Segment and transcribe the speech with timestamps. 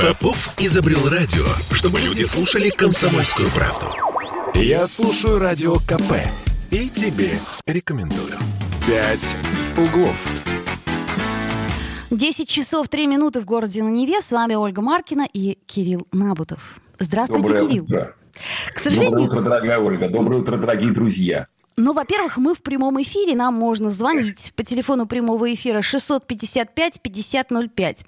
[0.00, 3.86] Попов изобрел радио, чтобы люди слушали комсомольскую правду.
[4.54, 6.14] Я слушаю радио КП
[6.70, 8.36] и тебе рекомендую.
[8.86, 9.36] «Пять
[9.76, 10.26] углов».
[12.10, 14.22] 10 часов 3 минуты в городе на Неве.
[14.22, 16.80] С вами Ольга Маркина и Кирилл Набутов.
[16.98, 17.84] Здравствуйте, Доброе Кирилл.
[17.84, 18.14] Утро.
[18.72, 20.08] К сожалению, Доброе утро, дорогая Ольга.
[20.08, 21.46] Доброе утро, дорогие друзья.
[21.80, 27.98] Ну, во-первых, мы в прямом эфире, нам можно звонить по телефону прямого эфира 655-5005.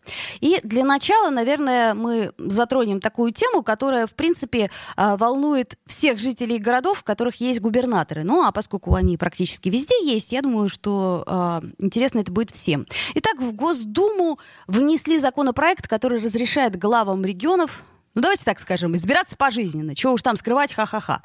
[0.41, 6.59] И для начала, наверное, мы затронем такую тему, которая, в принципе, а, волнует всех жителей
[6.59, 8.25] городов, в которых есть губернаторы.
[8.25, 12.89] Ну, а поскольку они практически везде есть, я думаю, что э, интересно это будет всем.
[13.15, 19.95] Итак, в Госдуму внесли законопроект, который разрешает главам регионов ну, давайте так скажем, избираться пожизненно.
[19.95, 21.23] Чего уж там скрывать, ха-ха-ха.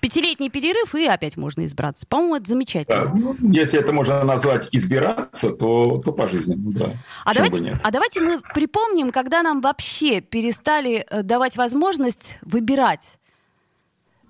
[0.00, 2.06] Пятилетний перерыв, и опять можно избраться.
[2.06, 3.06] По-моему, это замечательно.
[3.06, 6.96] Да, ну, если это можно назвать избираться, то, то пожизненно, да.
[7.24, 13.18] А бы давайте, а давайте мы припомним, когда нам вообще перестали э, давать возможность выбирать.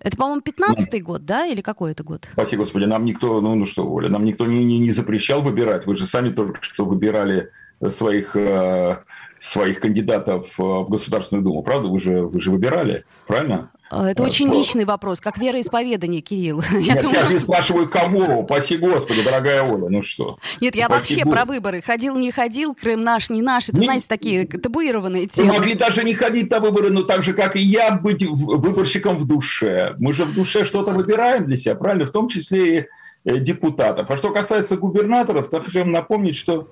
[0.00, 1.46] Это, по-моему, 15-й год, да?
[1.46, 2.28] Или какой это год?
[2.32, 5.86] Спаси Господи, нам никто, ну, ну что, Оля, нам никто не, не, не запрещал выбирать.
[5.86, 7.50] Вы же сами только что выбирали
[7.88, 8.98] своих, э,
[9.40, 11.88] своих кандидатов э, в Государственную Думу, правда?
[11.88, 13.70] Вы же, вы же выбирали, правильно?
[13.90, 16.60] Э, Это А, очень личный вопрос, как вероисповедание, Кирилл.
[16.78, 20.38] Я Нет, думаю- я же спрашиваю, кого, паси Господи, дорогая Оля, ну что?
[20.60, 21.32] Нет, я Упаси вообще Бог.
[21.32, 21.80] про выборы.
[21.80, 23.70] Ходил, не ходил, Крым наш, не наш.
[23.70, 25.54] Это, Не- знаете, такие табуированные Вы темы.
[25.54, 29.26] могли даже не ходить на выборы, но так же, как и я, быть выборщиком в
[29.26, 29.94] душе.
[29.98, 32.04] Мы же в душе что-то выбираем для себя, правильно?
[32.04, 32.86] В том числе и
[33.24, 34.10] э, депутатов.
[34.10, 36.68] А что касается губернаторов, то хочу вам напомнить, что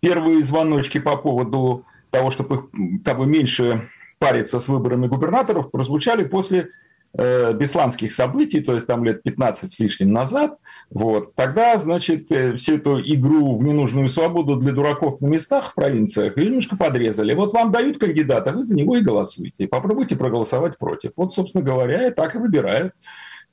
[0.00, 6.68] первые звоночки по поводу того, чтобы их, как меньше париться с выборами губернаторов, прозвучали после
[7.12, 10.58] э, бесланских событий, то есть там лет 15 с лишним назад.
[10.90, 11.34] Вот.
[11.34, 16.36] Тогда, значит, э, всю эту игру в ненужную свободу для дураков на местах в провинциях
[16.36, 17.34] немножко подрезали.
[17.34, 19.66] Вот вам дают кандидата, вы за него и голосуете.
[19.66, 21.12] Попробуйте проголосовать против.
[21.16, 22.94] Вот, собственно говоря, и так и выбирают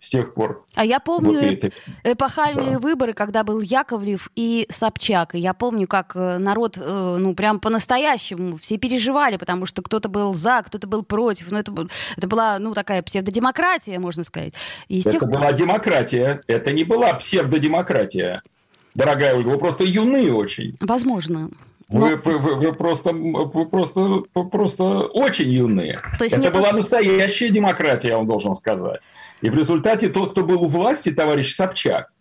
[0.01, 0.65] с тех пор.
[0.73, 1.71] А я помню Вот это.
[2.03, 2.79] эпохальные Да.
[2.79, 5.35] выборы, когда был Яковлев и Собчак.
[5.35, 10.09] И я помню, как э, народ, э, ну, прям по-настоящему все переживали, потому что кто-то
[10.09, 11.51] был за, кто-то был против.
[11.51, 11.71] Ну, это,
[12.17, 14.53] это была, ну, такая псевдодемократия, можно сказать.
[14.87, 16.41] И с тех Это была демократия.
[16.47, 18.41] Это не была псевдодемократия.
[18.95, 20.73] Дорогая Ольга, вы просто юны очень.
[20.81, 21.51] Возможно.
[21.89, 25.99] Но- Вы, вы- вы- вы просто, вы просто, просто очень юные.
[26.17, 29.01] То есть Это была просто- настоящая демократия, я вам должен сказать.
[29.41, 32.11] И в результате тот, кто был у власти, товарищ Собчак,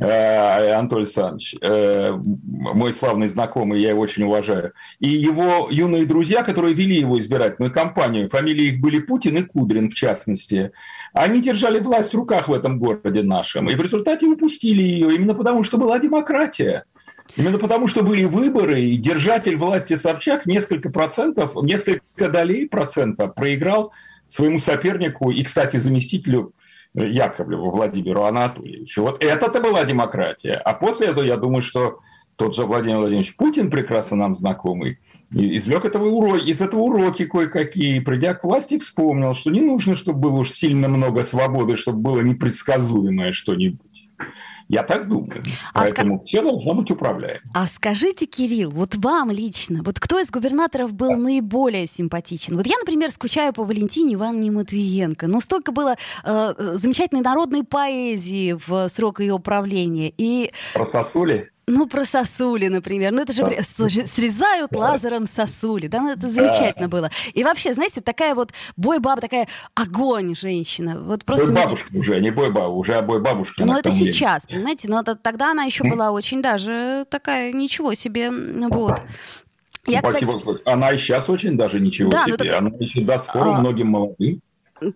[0.00, 6.42] э, Анатолий Александрович, э, мой славный знакомый, я его очень уважаю, и его юные друзья,
[6.42, 10.72] которые вели его избирательную кампанию, фамилии их были Путин и Кудрин, в частности,
[11.14, 15.34] они держали власть в руках в этом городе нашем, и в результате упустили ее именно
[15.34, 16.84] потому, что была демократия.
[17.36, 23.92] Именно потому, что были выборы, и держатель власти Собчак несколько процентов, несколько долей процента проиграл
[24.28, 26.52] своему сопернику и, кстати, заместителю
[26.94, 29.02] э, Яковлеву Владимиру Анатольевичу.
[29.02, 30.52] Вот это-то была демократия.
[30.54, 32.00] А после этого, я думаю, что
[32.36, 35.00] тот же Владимир Владимирович Путин, прекрасно нам знакомый,
[35.32, 40.20] извлек этого уро- из этого уроки кое-какие, придя к власти, вспомнил, что не нужно, чтобы
[40.20, 44.08] было уж сильно много свободы, чтобы было непредсказуемое что-нибудь.
[44.68, 45.42] Я так думаю.
[45.72, 47.40] А ска- Поэтому все должно быть управляемо.
[47.54, 52.56] А скажите, Кирилл, вот вам лично, вот кто из губернаторов был наиболее симпатичен?
[52.56, 55.26] Вот я, например, скучаю по Валентине Ивановне Матвиенко.
[55.26, 60.12] Но столько было э, э, замечательной народной поэзии в срок ее правления.
[60.18, 61.50] И, Про сосули?
[61.68, 63.12] Ну, про сосули, например.
[63.12, 65.86] Ну, это же слушай, срезают лазером сосули.
[65.86, 67.10] Да, ну, это замечательно было.
[67.34, 71.00] И вообще, знаете, такая вот бой-баба, такая огонь женщина.
[71.00, 73.62] Вот просто бабушка уже, не бой баба, уже а бой бабушки.
[73.62, 74.88] но она это сейчас, понимаете?
[74.88, 79.02] Но это- тогда она еще была очень даже такая, ничего себе, вот.
[79.86, 80.32] Я, кстати, Спасибо.
[80.34, 80.60] Господи.
[80.66, 82.50] Она и сейчас очень даже ничего Да, ну себе.
[82.50, 84.40] так- Она еще даст фору А, многим молодым.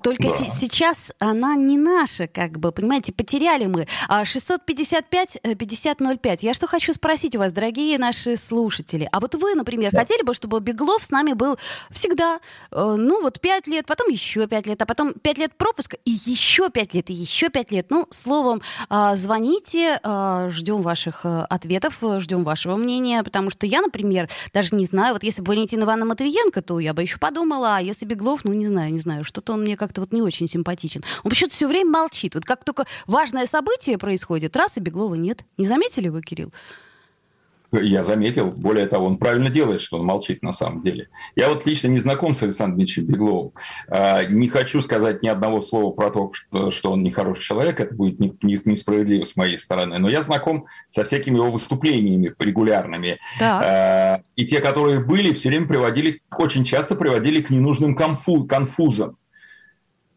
[0.02, 0.28] Только Да.
[0.30, 3.86] се- сейчас она не наша, как бы, понимаете, потеряли мы.
[4.08, 6.42] А 655-5005.
[6.42, 9.08] Я что хочу спросить у вас, дорогие наши слушатели.
[9.12, 10.00] А вот вы, например, Да.
[10.00, 11.56] хотели бы, чтобы Беглов с нами был
[11.90, 12.40] всегда,
[12.70, 16.10] э, ну вот пять лет, потом еще пять лет, а потом пять лет пропуска и
[16.10, 17.86] еще пять лет, и еще пять лет.
[17.90, 23.66] Ну, словом, а, звоните, а, ждем ваших э, ответов, э, ждем вашего мнения, потому что
[23.66, 27.18] я, например, даже не знаю, вот если бы Валентина Ивановна Матвиенко, то я бы еще
[27.18, 30.22] подумала, а если Беглов, ну, не знаю, не знаю, что-то он мне как-то вот не
[30.22, 31.02] очень симпатичен.
[31.24, 32.34] Он почему-то все время молчит.
[32.34, 35.44] Вот как только важное событие происходит, раз и Беглова нет.
[35.58, 36.52] Не заметили вы, Кирилл?
[37.74, 38.50] Я заметил.
[38.50, 41.08] Более того, он правильно делает, что он молчит на самом деле.
[41.36, 43.52] Я вот лично не знаком с Александром Дмитриевичем Бегловым.
[43.88, 46.30] А, не хочу сказать ни одного слова про то,
[46.70, 47.80] что он нехороший человек.
[47.80, 49.98] Это будет несправедливо с моей стороны.
[49.98, 53.18] Но я знаком со всякими его выступлениями регулярными.
[53.40, 54.22] Да.
[54.36, 59.16] И те, которые были, все время приводили, очень часто приводили к ненужным конфузам.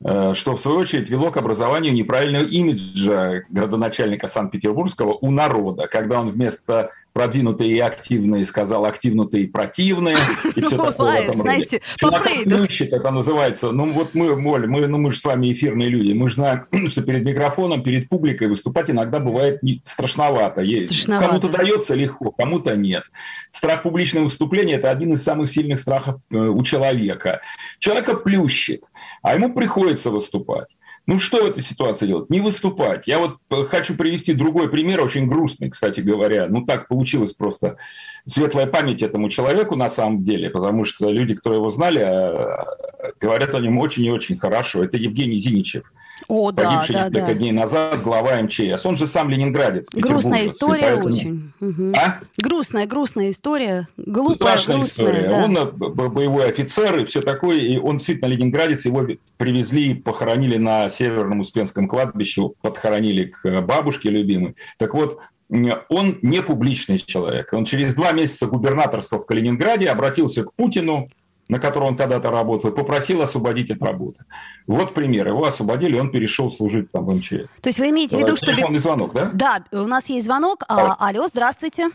[0.08, 6.22] Э, что в свою очередь вело к образованию неправильного имиджа градоначальника Санкт-Петербургского у народа, когда
[6.22, 10.18] он вместо продвинутые и активные сказал активнутые и противные,
[10.56, 13.72] и все такое Бывает, в знаете, по Ключит это называется.
[13.72, 16.66] Ну вот мы, Моль, мы, ну, мы же с вами эфирные люди, мы же знаем,
[16.88, 20.64] что перед микрофоном, перед публикой выступать иногда бывает не, страшновато.
[20.64, 21.28] страшновато.
[21.28, 23.04] Кому-то дается легко, кому-то нет.
[23.50, 27.40] Страх публичного выступления– это один из самых сильных страхов э, у человека.
[27.80, 28.84] Человека плющит
[29.26, 30.68] а ему приходится выступать.
[31.08, 32.30] Ну что в этой ситуации делать?
[32.30, 33.08] Не выступать.
[33.08, 36.46] Я вот э, хочу привести другой пример, очень грустный, кстати говоря.
[36.48, 37.78] Ну так получилось просто.
[38.26, 43.56] Светлая память этому человеку на самом деле, потому что люди, кто его знали, э, говорят
[43.56, 44.84] о нем очень и очень хорошо.
[44.84, 45.92] Это Евгений Зиничев.
[46.28, 48.86] О, погибший да, несколько да, дней назад, глава МЧС.
[48.86, 49.90] Он же сам ленинградец.
[49.94, 51.06] Грустная история поэтому...
[51.06, 51.52] очень.
[51.60, 51.94] Угу.
[51.96, 52.20] А?
[52.38, 53.88] Грустная, грустная история.
[53.98, 55.30] Глупая, Страшная грустная, история.
[55.30, 55.44] Да.
[55.44, 57.60] Он э, боевой офицер и все такое.
[57.60, 58.86] И он действительно ленинградец.
[58.86, 59.06] Его
[59.38, 62.50] привезли и похоронили на Северном Успенском кладбище.
[62.62, 64.56] Подхоронили к бабушке любимой.
[64.78, 65.20] Так вот,
[65.50, 67.54] он не публичный человек.
[67.54, 71.08] Он через два месяца губернаторства в Калининграде обратился к Путину
[71.48, 74.26] на котором он когда-то работал, и попросил освободить от работы.
[74.68, 75.28] Вот пример.
[75.28, 77.48] Его освободили, он перешел служить там в МЧС.
[77.62, 78.48] То есть вы имеете в виду, что...
[78.48, 79.30] Телефонный звонок, да?
[79.34, 80.64] Да, у нас есть звонок.
[80.68, 81.90] А, алло, здравствуйте.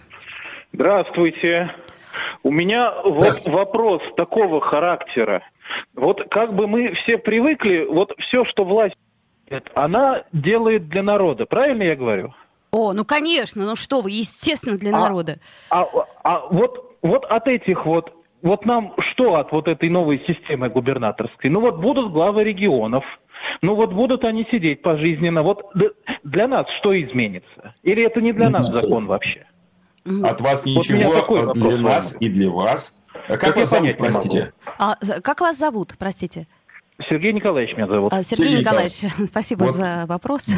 [0.72, 1.74] Здравствуйте.
[2.42, 5.42] У меня вот вопрос такого характера.
[5.94, 8.94] Вот как бы мы все привыкли, вот все, что власть
[9.74, 12.34] она делает для народа, правильно я говорю?
[12.70, 15.38] О, ну конечно, ну что вы, естественно, для а, народа.
[15.70, 15.86] А,
[16.22, 21.50] а вот, вот от этих вот вот нам что от вот этой новой системы губернаторской?
[21.50, 23.04] Ну вот будут главы регионов,
[23.62, 25.42] ну вот будут они сидеть пожизненно.
[25.42, 25.72] Вот
[26.24, 27.74] для нас что изменится?
[27.82, 29.46] Или это не для нас закон вообще?
[30.22, 32.96] От вас ничего, вот для нас и для вас.
[33.28, 34.52] А как, как вас зовут, простите?
[34.78, 36.46] А, как вас зовут, простите?
[37.08, 38.12] Сергей Николаевич меня зовут.
[38.12, 38.94] А, Сергей, Сергей Николаевич,
[39.28, 39.74] спасибо вот.
[39.74, 40.48] за вопрос.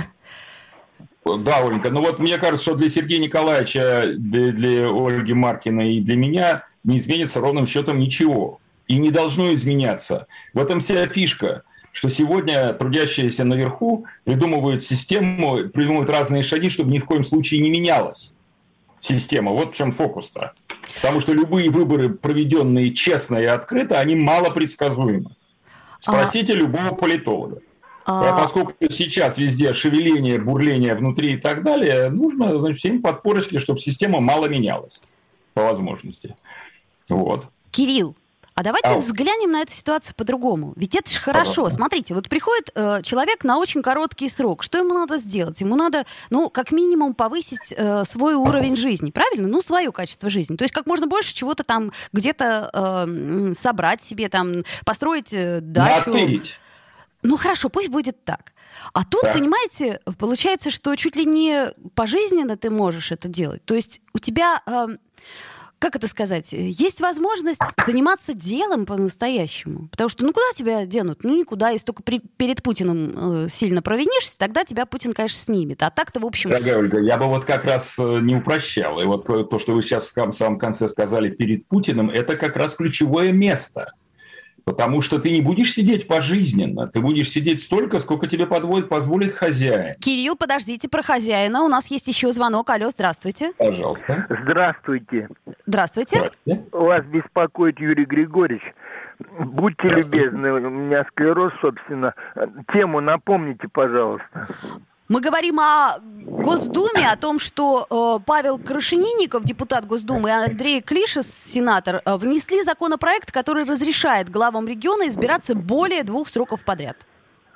[1.24, 6.00] Да, Оленька, ну вот мне кажется, что для Сергея Николаевича, для, для Ольги Маркиной и
[6.00, 8.58] для меня не изменится ровным счетом ничего.
[8.88, 10.26] И не должно изменяться.
[10.52, 16.98] В этом вся фишка, что сегодня трудящиеся наверху придумывают систему, придумывают разные шаги, чтобы ни
[16.98, 18.34] в коем случае не менялась
[19.02, 19.52] система.
[19.52, 20.52] Вот в чем фокус-то.
[20.96, 25.36] Потому что любые выборы, проведенные честно и открыто, они мало предсказуемы.
[26.00, 26.56] Спросите а...
[26.56, 27.60] любого политолога.
[28.04, 28.38] А...
[28.38, 34.20] Поскольку сейчас везде шевеление, бурление внутри и так далее, нужно значит, всем подпорочки, чтобы система
[34.20, 35.02] мало менялась
[35.54, 36.36] по возможности.
[37.08, 37.46] Вот.
[37.70, 38.16] Кирилл,
[38.54, 38.96] а давайте а...
[38.96, 40.74] взглянем на эту ситуацию по-другому.
[40.76, 41.50] Ведь это же хорошо.
[41.50, 41.76] Пожалуйста.
[41.78, 44.62] Смотрите, вот приходит э, человек на очень короткий срок.
[44.62, 45.60] Что ему надо сделать?
[45.60, 49.48] Ему надо, ну, как минимум, повысить э, свой уровень жизни, правильно?
[49.48, 50.56] Ну, свое качество жизни.
[50.56, 56.10] То есть как можно больше чего-то там где-то э, собрать себе, там, построить э, дачу.
[56.10, 56.58] Натырить.
[57.22, 58.52] Ну, хорошо, пусть будет так.
[58.92, 59.32] А тут, да.
[59.32, 63.64] понимаете, получается, что чуть ли не пожизненно ты можешь это делать.
[63.64, 64.62] То есть у тебя...
[64.66, 64.88] Э,
[65.78, 69.88] как это сказать, есть возможность заниматься делом по-настоящему.
[69.88, 71.24] Потому что, ну, куда тебя денут?
[71.24, 71.70] Ну, никуда.
[71.70, 75.82] Если только при, перед Путиным э, сильно провинишься, тогда тебя Путин, конечно, снимет.
[75.82, 76.50] А так-то, в общем...
[76.50, 79.00] Дорогая Ольга, я бы вот как раз э, не упрощал.
[79.00, 82.76] И вот то, что вы сейчас в самом конце сказали перед Путиным, это как раз
[82.76, 83.92] ключевое место.
[84.64, 89.32] Потому что ты не будешь сидеть пожизненно, ты будешь сидеть столько, сколько тебе подводит, позволит
[89.32, 89.94] хозяин.
[90.00, 91.62] Кирилл, подождите про хозяина.
[91.62, 92.70] У нас есть еще звонок.
[92.70, 93.52] Алло, здравствуйте.
[93.58, 94.26] Пожалуйста.
[94.44, 95.28] Здравствуйте.
[95.66, 96.16] Здравствуйте.
[96.16, 96.64] Здравствуйте.
[96.72, 98.62] Вас беспокоит Юрий Григорьевич.
[99.38, 102.14] Будьте любезны, у меня склероз, собственно.
[102.72, 104.48] Тему напомните, пожалуйста.
[105.12, 111.26] Мы говорим о Госдуме, о том, что э, Павел Крашенинников, депутат Госдумы, и Андрей Клишес,
[111.26, 116.96] сенатор, э, внесли законопроект, который разрешает главам региона избираться более двух сроков подряд.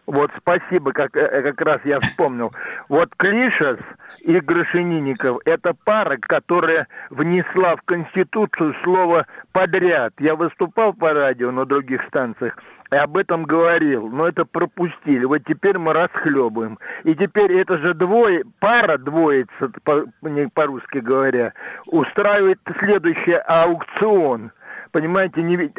[0.04, 2.52] Вот спасибо, как, э, как раз я вспомнил.
[2.90, 3.80] Вот Клишес
[4.20, 10.12] и Грошенинников– это пара, которая внесла в Конституцию слово «подряд».
[10.18, 12.54] Я выступал по радио на других станциях–
[12.92, 15.24] и об этом говорил, но это пропустили.
[15.24, 16.78] Вот теперь мы расхлебываем.
[17.04, 20.04] И теперь это же двое, пара двоица, по,
[20.54, 21.52] по-русски говоря,
[21.86, 24.52] устраивает следующий аукцион.
[24.92, 25.70] Понимаете, не,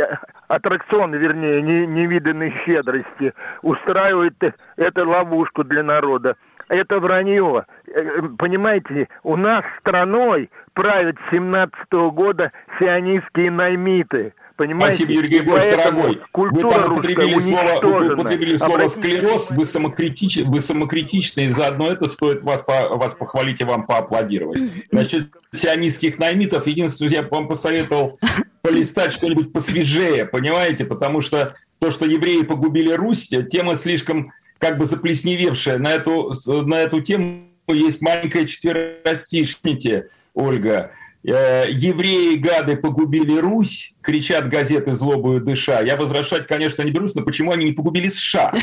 [0.47, 4.35] аттракцион, вернее, не, невиданной щедрости, устраивает
[4.75, 6.35] эту ловушку для народа.
[6.69, 7.65] Это вранье.
[7.87, 14.33] э, понимаете, у нас страной правят с 17 -го года сионистские наймиты.
[14.57, 14.97] Понимаете?
[14.97, 16.21] Спасибо, Юрий Григорьевич, дорогой.
[16.33, 22.07] Вы там употребили слово, вы употребили слово склероз, вы, самокритич, вы самокритичны, и заодно это
[22.07, 24.59] стоит вас, по, вас похвалить и вам поаплодировать.
[24.91, 28.19] Значит, сионистских наймитов, единственное, я бы вам посоветовал
[28.63, 34.87] полистать что-нибудь посвежее, понимаете, потому что то, что евреи погубили Русь, тема слишком как бы
[34.87, 35.77] заплесневевшая.
[35.77, 40.91] На эту, на эту тему есть маленькое четверостишните, Ольга.
[41.27, 45.81] Э, евреи, гады, погубили Русь, кричат газеты злобую дыша.
[45.81, 48.53] Я возвращать, конечно, не берусь, но почему они не погубили США?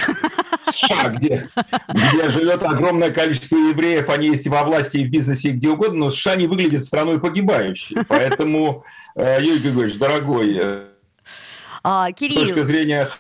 [0.71, 1.51] США, где,
[1.89, 5.69] где живет огромное количество евреев, они есть и во власти, и в бизнесе, и где
[5.69, 7.99] угодно, но США не выглядит страной погибающей.
[8.09, 10.85] Поэтому, э, Юрий Григорьевич, дорогой, э,
[11.83, 13.11] а, Кирилл, с точки зрения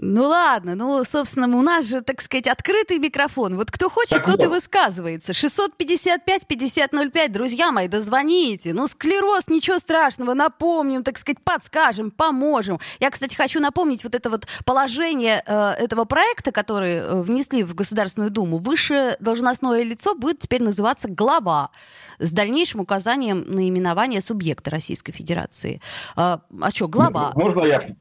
[0.00, 3.56] ну ладно, ну, собственно, у нас же, так сказать, открытый микрофон.
[3.56, 4.44] Вот кто хочет, так тот вот.
[4.44, 5.32] и высказывается.
[5.32, 8.72] 655-5005, друзья мои, дозвоните.
[8.74, 12.78] Ну, склероз, ничего страшного, напомним, так сказать, подскажем, поможем.
[13.00, 17.74] Я, кстати, хочу напомнить вот это вот положение э, этого проекта, который э, внесли в
[17.74, 18.58] Государственную Думу.
[18.58, 21.70] Высшее должностное лицо будет теперь называться глава
[22.20, 25.80] с дальнейшим указанием наименования субъекта Российской Федерации.
[26.16, 27.32] Э, а что, глава?
[27.34, 27.96] Можно я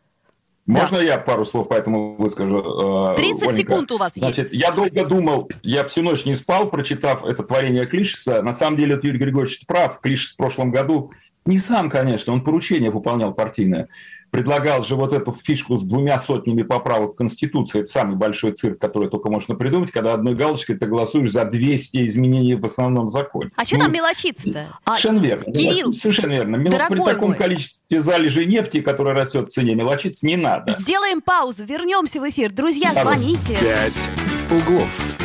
[0.68, 1.04] можно да.
[1.04, 3.16] я пару слов по этому выскажу?
[3.16, 3.54] 30 э, Оленька?
[3.54, 4.54] секунд у вас Значит, есть.
[4.54, 8.42] Я долго думал, я всю ночь не спал, прочитав это творение Клишеса.
[8.42, 10.00] На самом деле, Юрий Григорьевич прав.
[10.02, 11.12] Клишес в прошлом году,
[11.46, 13.88] не сам, конечно, он поручение выполнял партийное
[14.32, 17.80] предлагал же вот эту фишку с двумя сотнями поправок в Конституции.
[17.80, 22.08] Это самый большой цирк, который только можно придумать, когда одной галочкой ты голосуешь за 200
[22.08, 23.52] изменений в основном законе.
[23.56, 24.68] А что ну, там мелочиться-то?
[24.86, 25.54] Совершенно а, верно.
[25.54, 26.58] Кирилл, совершенно верно.
[26.60, 27.38] При таком мой.
[27.38, 30.72] количестве залежей нефти, которая растет в цене, мелочиться не надо.
[30.80, 32.52] Сделаем паузу, вернемся в эфир.
[32.52, 33.58] Друзья, звоните.
[33.60, 34.10] Пять
[34.52, 35.18] углов.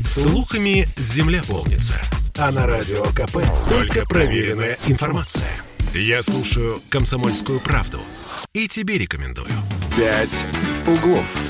[0.00, 2.00] Слухами земля полнится.
[2.38, 5.48] А на радио КП только проверенная информация.
[5.98, 7.98] Я слушаю «Комсомольскую правду»
[8.52, 9.48] и тебе рекомендую.
[9.96, 10.46] «Пять
[10.86, 11.40] углов».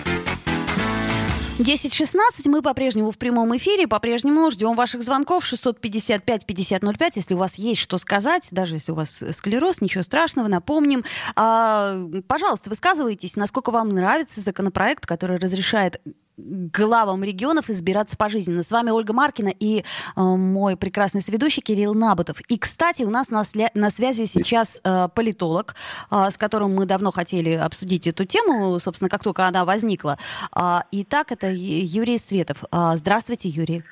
[1.58, 7.80] 10.16, мы по-прежнему в прямом эфире, по-прежнему ждем ваших звонков 655-5005, если у вас есть
[7.80, 11.04] что сказать, даже если у вас склероз, ничего страшного, напомним.
[11.34, 11.96] А,
[12.28, 16.00] пожалуйста, высказывайтесь, насколько вам нравится законопроект, который разрешает
[16.36, 18.62] главам регионов избираться пожизненно.
[18.62, 19.82] С вами Ольга Маркина и э,
[20.20, 22.40] мой прекрасный соведущий Кирилл Набутов.
[22.48, 25.74] И, кстати, у нас на, сля- на связи сейчас э, политолог,
[26.10, 30.18] э, с которым мы давно хотели обсудить эту тему, собственно, как только она возникла.
[30.54, 32.64] Э, итак, это Юрий Светов.
[32.70, 33.82] Э, здравствуйте, Юрий.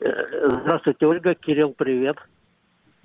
[0.00, 1.34] Здравствуйте, Ольга.
[1.34, 2.16] Кирилл, привет.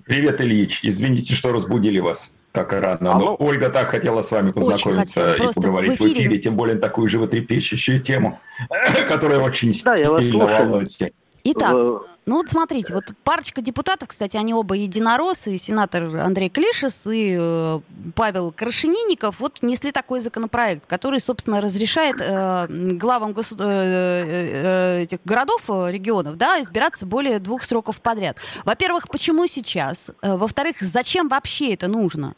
[0.06, 0.80] Привет, Ильич.
[0.84, 3.14] Извините, что разбудили вас так рано.
[3.14, 3.26] Алло.
[3.26, 6.10] Но Ольга так хотела с вами познакомиться и поговорить в эфире.
[6.10, 8.40] в эфире, тем более такую животрепещущую тему,
[9.08, 11.12] которая очень да, сильно волнует всех.
[11.48, 17.38] Итак, ну вот смотрите, вот парочка депутатов, кстати, они оба единороссы, сенатор Андрей Клишес и
[17.40, 17.80] э,
[18.16, 25.20] Павел Крашенинников, вот внесли такой законопроект, который, собственно, разрешает э, главам госу- э, э, этих
[25.24, 28.38] городов, э, регионов, да, избираться более двух сроков подряд.
[28.64, 30.10] Во-первых, почему сейчас?
[30.24, 32.34] Э, во-вторых, зачем вообще это нужно?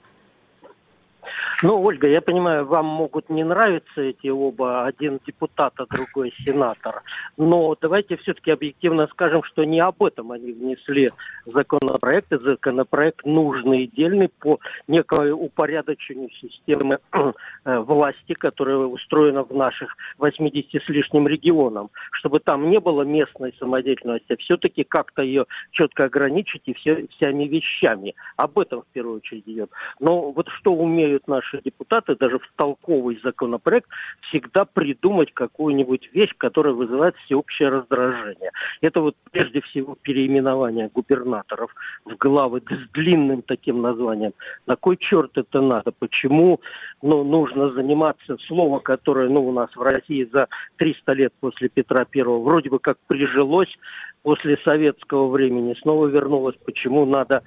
[1.64, 7.02] Ну, Ольга, я понимаю, вам могут не нравиться эти оба, один депутат, а другой сенатор.
[7.36, 11.10] Но давайте все-таки объективно скажем, что не об этом они внесли
[11.46, 12.32] законопроект.
[12.32, 19.96] И законопроект нужный и дельный по некой упорядочению системы э, власти, которая устроена в наших
[20.20, 21.90] 80 с лишним регионам.
[22.12, 27.46] Чтобы там не было местной самодеятельности, а все-таки как-то ее четко ограничить и все, всеми
[27.46, 28.14] вещами.
[28.36, 29.72] Об этом в первую очередь идет.
[30.00, 33.90] Но вот что умеют наши наши депутаты даже в толковый законопроект
[34.30, 38.52] всегда придумать какую-нибудь вещь, которая вызывает всеобщее раздражение.
[38.82, 41.74] Это вот прежде всего переименование губернаторов
[42.06, 44.34] в главы с длинным таким названием.
[44.66, 45.92] На кой черт это надо?
[45.92, 46.60] Почему
[47.02, 52.06] ну, нужно заниматься слово, которое ну, у нас в России за 300 лет после Петра
[52.06, 53.74] Первого вроде бы как прижилось
[54.24, 56.56] после советского времени, снова вернулось.
[56.66, 57.44] Почему надо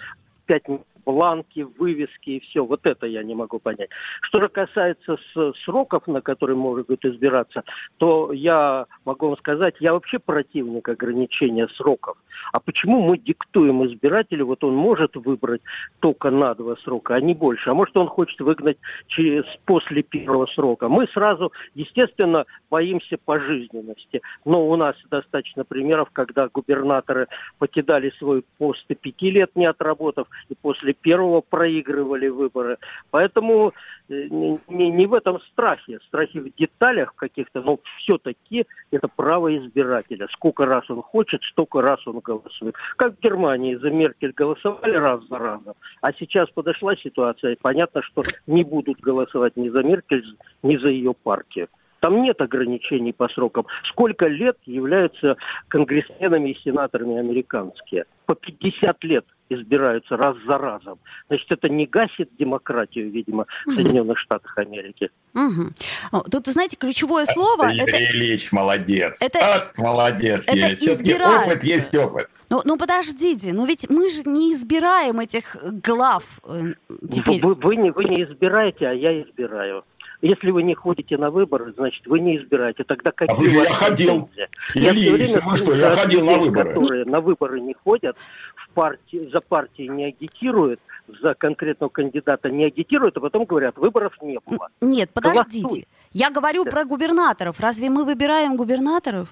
[0.46, 0.64] пять
[1.04, 2.64] бланки, вывески и все.
[2.64, 3.90] Вот это я не могу понять.
[4.22, 5.16] Что же касается
[5.64, 7.62] сроков, на которые могут избираться,
[7.98, 12.16] то я могу вам сказать, я вообще противник ограничения сроков.
[12.52, 15.62] А почему мы диктуем избирателю, вот он может выбрать
[16.00, 18.78] только на два срока, а не больше, а может он хочет выгнать
[19.08, 20.88] через, после первого срока.
[20.88, 27.28] Мы сразу, естественно, боимся пожизненности, но у нас достаточно примеров, когда губернаторы
[27.58, 32.78] покидали свой пост и пяти лет не отработав, и после после первого проигрывали выборы.
[33.10, 33.72] Поэтому
[34.08, 35.98] э, не, не в этом страхе.
[36.08, 40.26] Страхи в деталях каких-то, но все-таки это право избирателя.
[40.32, 42.74] Сколько раз он хочет, столько раз он голосует.
[42.96, 48.02] Как в Германии за Меркель голосовали раз за разом, а сейчас подошла ситуация, и понятно,
[48.02, 50.24] что не будут голосовать ни за Меркель,
[50.62, 51.68] ни за ее партию.
[52.00, 53.66] Там нет ограничений по срокам.
[53.90, 55.36] Сколько лет являются
[55.68, 58.04] конгрессменами и сенаторами американские?
[58.26, 60.98] По 50 лет избираются раз за разом.
[61.28, 65.10] Значит, это не гасит демократию, видимо, в Соединенных Штатах Америки.
[65.34, 66.22] Угу.
[66.30, 67.66] Тут, знаете, ключевое слово...
[67.66, 68.04] Юрий это...
[68.04, 69.20] Ильич, молодец.
[69.20, 69.54] Это...
[69.54, 70.48] От, молодец.
[70.48, 71.20] Это есть.
[71.20, 72.28] опыт есть опыт.
[72.48, 76.74] Ну, ну, подождите, но ведь мы же не избираем этих глав э,
[77.10, 77.42] теперь.
[77.42, 79.84] Вы, вы, не, вы не избираете, а я избираю.
[80.22, 82.84] Если вы не ходите на выборы, значит, вы не избираете.
[82.84, 84.28] Тогда какие а вы же я ходил.
[84.74, 86.68] Я Ильич, все время что, я ходил на выборы.
[86.68, 88.16] Которые на выборы не ходят,
[88.54, 90.80] в партии, за партии не агитируют,
[91.22, 94.68] за конкретного кандидата не агитируют, а потом говорят, выборов не было.
[94.82, 95.62] Нет, подождите.
[95.62, 95.86] Голосуй.
[96.12, 96.70] Я говорю да.
[96.70, 97.58] про губернаторов.
[97.60, 99.28] Разве мы выбираем губернаторов?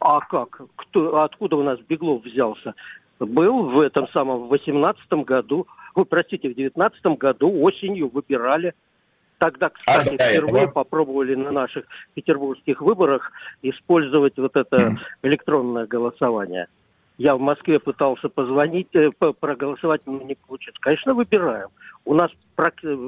[0.00, 0.60] А как?
[0.76, 2.74] Кто, откуда у нас Беглов взялся?
[3.18, 8.74] Был в этом самом, в 18 году, вы простите, в 19 году осенью выбирали
[9.38, 10.72] Тогда, кстати, а, впервые этого?
[10.72, 16.66] попробовали на наших петербургских выборах использовать вот это электронное голосование.
[17.18, 20.80] Я в Москве пытался позвонить, э, проголосовать, но не получится.
[20.80, 21.68] Конечно, выбираем.
[22.04, 22.30] У нас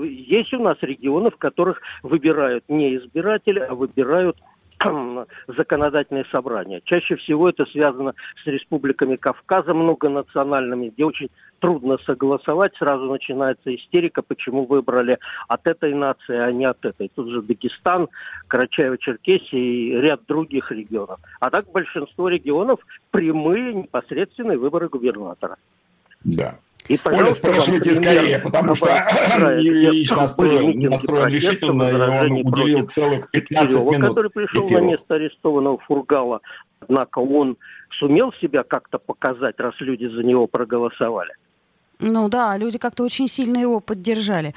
[0.05, 4.37] есть у нас регионы, в которых выбирают не избиратели, а выбирают
[5.47, 6.81] законодательные собрания.
[6.85, 14.23] Чаще всего это связано с республиками Кавказа многонациональными, где очень трудно согласовать, сразу начинается истерика,
[14.23, 15.19] почему выбрали
[15.49, 17.11] от этой нации, а не от этой.
[17.15, 18.09] Тут же Дагестан,
[18.49, 21.21] Карачаево-Черкесия и ряд других регионов.
[21.41, 25.57] А так большинство регионов прямые непосредственные выборы губернатора.
[26.25, 26.59] Да.
[26.91, 28.87] И, Оля, спрашивайте скорее, потому что
[29.61, 34.09] Ильич настроен, настроен решительно, и он уделил целых 15 Кирева, минут.
[34.09, 34.83] который пришел эфиру.
[34.83, 36.41] на место арестованного Фургала,
[36.81, 37.59] однако он
[38.01, 41.33] сумел себя как-то показать, раз люди за него проголосовали.
[42.01, 44.55] Ну да, люди как-то очень сильно его поддержали.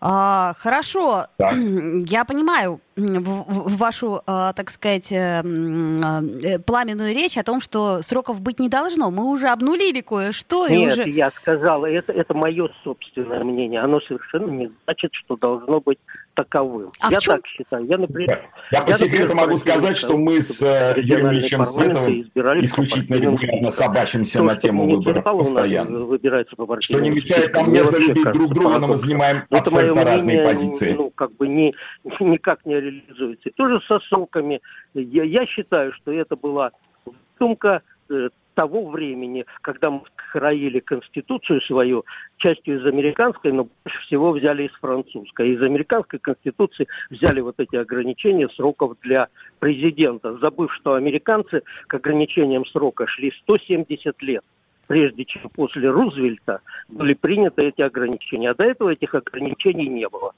[0.00, 1.50] А, хорошо, да.
[2.06, 8.58] я понимаю вашу, а, так сказать, э, э, пламенную речь о том, что сроков быть
[8.58, 9.10] не должно.
[9.10, 10.68] Мы уже обнулили кое-что.
[10.68, 11.08] Нет, уже...
[11.08, 13.80] я сказала, это, это мое собственное мнение.
[13.80, 15.98] Оно совершенно не значит, что должно быть
[16.42, 16.90] таковым.
[17.00, 17.36] А я чем...
[17.36, 17.86] так считаю.
[17.86, 22.22] Я, например, я, я по секрету могу сказать, что мы с э, Юрием Ильичем Световым
[22.62, 26.00] исключительно регулярно собачимся на тему выборов постоянно.
[26.00, 30.44] Выбирается по что не мешает нам нежно любить друг друга, но мы занимаем абсолютно разные
[30.44, 30.92] позиции.
[30.92, 31.74] Ну, как бы не,
[32.20, 33.50] никак не реализуется.
[33.56, 34.60] Тоже со ссылками.
[34.94, 36.70] Я, я считаю, что это была
[37.04, 42.04] выдумка э, того времени, когда мы храили Конституцию свою,
[42.38, 45.50] частью из американской, но больше всего взяли из французской.
[45.50, 52.64] Из американской Конституции взяли вот эти ограничения сроков для президента, забыв, что американцы к ограничениям
[52.66, 54.44] срока шли 170 лет
[54.86, 58.50] прежде чем после Рузвельта были приняты эти ограничения.
[58.50, 60.32] А до этого этих ограничений не было.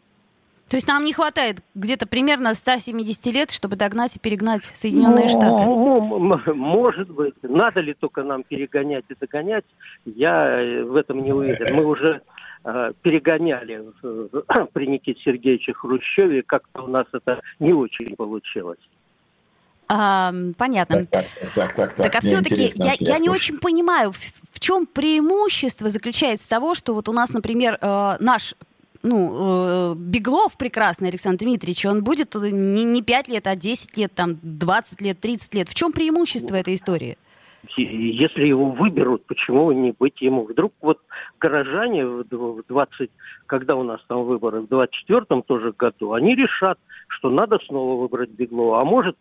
[0.72, 5.28] То есть нам не хватает где-то примерно 170 лет, чтобы догнать и перегнать Соединенные ну,
[5.28, 6.54] Штаты?
[6.54, 7.34] Может быть.
[7.42, 9.66] Надо ли только нам перегонять и догонять,
[10.06, 10.54] я
[10.86, 11.76] в этом не уверен.
[11.76, 12.22] Мы уже
[12.64, 18.80] э, перегоняли э, при Никите Сергеевиче Хрущеве, как-то у нас это не очень получилось.
[19.88, 21.04] А, понятно.
[21.04, 24.86] Так, так, так, так, так а все-таки я, я не очень понимаю, в, в чем
[24.86, 28.54] преимущество заключается того, что вот у нас, например, э, наш
[29.02, 34.14] ну, э, Беглов прекрасный Александр Дмитриевич, он будет не, не 5 лет, а 10 лет,
[34.14, 35.68] там, 20 лет, 30 лет.
[35.68, 37.18] В чем преимущество этой истории?
[37.76, 40.44] Если его выберут, почему не быть ему?
[40.44, 40.98] Вдруг вот
[41.38, 43.10] горожане в 20,
[43.46, 48.30] когда у нас там выборы, в 24-м тоже году, они решат, что надо снова выбрать
[48.30, 49.16] Беглова, а может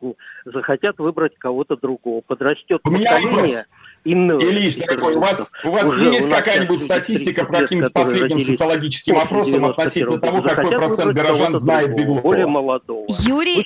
[0.46, 2.22] захотят выбрать кого-то другого.
[2.22, 3.66] Подрастет у поколение.
[4.04, 9.66] Иного, Ильич, дорогой, у вас, у вас есть какая-нибудь статистика по каким-то последним социологическим опросам
[9.66, 12.22] относительно того, какой процент горожан знает Беглова?
[12.22, 13.06] Более молодого.
[13.08, 13.64] Юрий,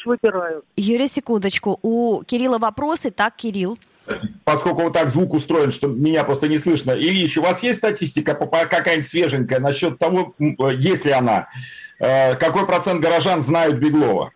[0.76, 1.80] Юрий, секундочку.
[1.82, 3.12] У Кирилла вопросы.
[3.12, 3.78] Так, Кирилл
[4.44, 6.92] поскольку вот так звук устроен, что меня просто не слышно.
[6.92, 11.48] Ильич, у вас есть статистика какая-нибудь свеженькая насчет того, есть ли она,
[12.00, 14.32] э, какой процент горожан знают Беглова?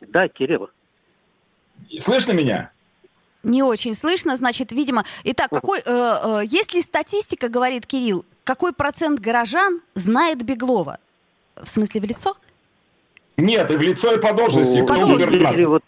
[0.00, 0.70] Да, Кирилл.
[1.98, 2.70] Слышно меня?
[3.42, 5.04] Не очень слышно, значит, видимо.
[5.24, 10.98] Итак, какой, э, э, есть ли статистика, говорит Кирилл, какой процент горожан знает Беглова?
[11.56, 12.36] В смысле, в лицо?
[13.38, 14.80] Нет, и в лицо, и по должности.
[14.84, 15.64] По должности.
[15.64, 15.84] Вот,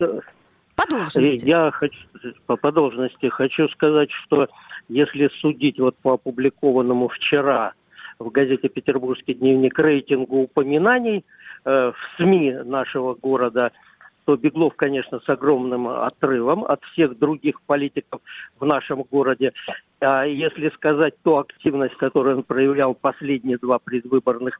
[0.76, 1.44] по должности.
[1.44, 1.98] Я хочу,
[2.46, 4.48] по, по должности хочу сказать, что
[4.88, 7.72] если судить вот по опубликованному вчера
[8.20, 11.24] в газете «Петербургский дневник» рейтингу упоминаний
[11.64, 13.72] э, в СМИ нашего города,
[14.26, 18.20] то Беглов, конечно, с огромным отрывом от всех других политиков
[18.60, 19.52] в нашем городе.
[19.98, 24.56] А если сказать ту активность, которую он проявлял последние два предвыборных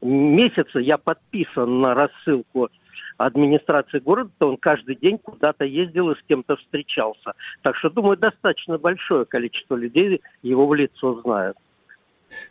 [0.00, 2.68] месяца, я подписан на рассылку
[3.16, 7.32] администрации города, то он каждый день куда-то ездил и с кем-то встречался.
[7.62, 11.56] Так что, думаю, достаточно большое количество людей его в лицо знают.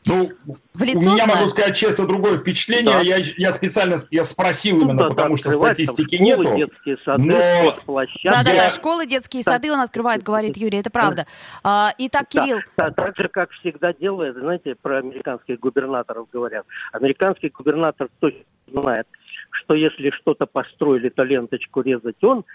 [0.06, 0.32] Ну,
[0.74, 1.40] в лицо у меня, знаю.
[1.40, 2.94] могу сказать честно, другое впечатление.
[2.94, 3.02] Да.
[3.02, 6.56] Я, я специально я спросил ну, именно, да, потому да, что статистики школы, нету.
[6.56, 8.08] Детские сады, но...
[8.24, 9.54] Да, да, да, школы, детские да.
[9.54, 11.26] сады он открывает, говорит Юрий, это правда.
[11.64, 12.60] А, итак, Кирилл.
[12.78, 16.66] Да, так же, как всегда делает, знаете, про американских губернаторов говорят.
[16.92, 19.08] Американский губернатор точно знает,
[19.52, 22.46] что если что-то построили, то ленточку резать он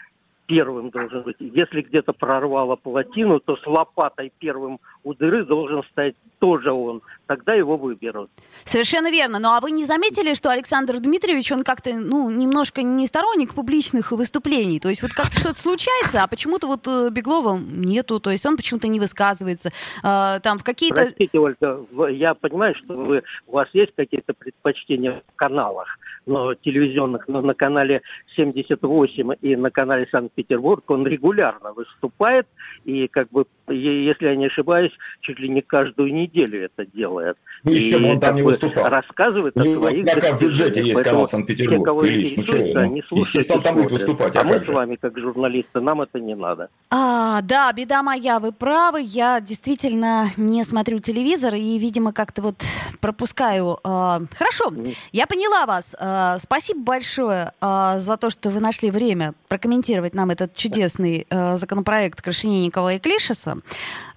[0.46, 1.36] первым должен быть.
[1.38, 7.00] Если где-то прорвало плотину, то с лопатой первым у дыры должен стоять тоже он.
[7.32, 8.30] Тогда его выберут.
[8.64, 9.38] Совершенно верно.
[9.38, 14.12] Ну а вы не заметили, что Александр Дмитриевич, он как-то, ну, немножко не сторонник публичных
[14.12, 14.78] выступлений?
[14.80, 18.58] То есть вот как-то что-то случается, а почему-то вот э, Беглова нету, то есть он
[18.58, 19.70] почему-то не высказывается.
[20.04, 21.04] Э, там в какие-то...
[21.06, 25.88] Простите, Ольга, я понимаю, что вы, у вас есть какие-то предпочтения в каналах
[26.26, 28.02] но телевизионных, но на канале
[28.36, 32.46] 78 и на канале Санкт-Петербург он регулярно выступает,
[32.84, 37.36] и как бы, если я не ошибаюсь, чуть ли не каждую неделю это делает.
[37.64, 38.88] Ну, и он там не выступал.
[38.88, 42.04] рассказывает о своих Пока в бюджете есть канал Санкт-Петербург.
[42.04, 44.34] Ильич, ну, что, они слушают он там будет выступать.
[44.36, 46.68] А, а мы с вами, как журналисты, нам это не надо.
[46.90, 49.02] А, да, беда моя, вы правы.
[49.02, 52.56] Я действительно не смотрю телевизор и, видимо, как-то вот
[53.00, 53.78] пропускаю.
[53.84, 54.72] А, хорошо,
[55.12, 55.94] я поняла вас.
[55.98, 62.94] А, спасибо большое за то, что вы нашли время прокомментировать нам этот чудесный законопроект Крашенинникова
[62.94, 63.58] и Клишеса.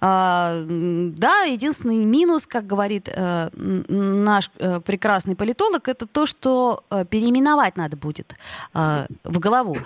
[0.00, 3.08] Да, единственный минус, как говорит
[3.54, 8.34] наш а, прекрасный политолог, это то, что а, переименовать надо будет
[8.72, 9.78] в голову.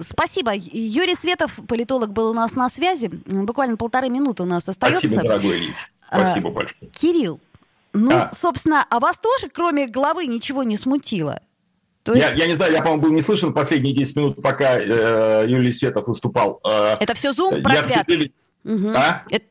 [0.00, 0.52] Спасибо.
[0.54, 3.08] Юрий Светов, политолог, был у нас на связи.
[3.26, 5.00] Буквально полторы минуты у нас остается.
[5.00, 5.74] Спасибо, дорогой Ильич.
[6.06, 6.90] Спасибо большое.
[6.92, 7.40] Кирилл,
[7.94, 8.30] ну, а.
[8.34, 11.40] собственно, а вас тоже, кроме головы, ничего не смутило?
[12.02, 12.26] То есть...
[12.26, 15.72] я, я не знаю, я, по-моему, был не слышен последние 10 минут, пока э, Юлий
[15.72, 16.60] Светов выступал.
[16.64, 18.32] Э, Это все зум проклятый?
[18.64, 18.74] Я...
[18.74, 18.88] Угу.
[18.94, 19.22] А?
[19.30, 19.46] Это...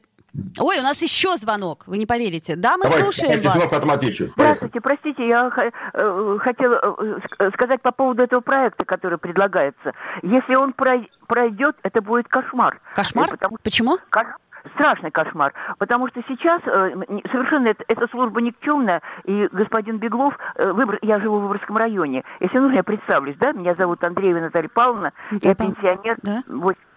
[0.57, 2.55] Ой, у нас еще звонок, вы не поверите.
[2.55, 3.53] Да, мы давайте, слушаем вас.
[3.53, 4.31] звонок, потом отвечу.
[4.35, 6.95] Здравствуйте, простите, я э, хотела
[7.39, 9.93] э, сказать по поводу этого проекта, который предлагается.
[10.23, 12.79] Если он пройдет, это будет кошмар.
[12.95, 13.29] Кошмар?
[13.29, 13.57] Потому...
[13.63, 13.97] Почему?
[14.09, 14.37] Кошмар
[14.75, 16.95] страшный кошмар, потому что сейчас э,
[17.31, 22.23] совершенно это, эта служба никчемная, и господин Беглов, э, выбор, я живу в Выборгском районе,
[22.39, 26.43] если нужно, я представлюсь, да, меня зовут Андреева Наталья Павловна, я пенсионер, да?